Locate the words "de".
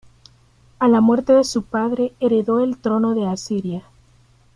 1.33-1.43, 3.13-3.27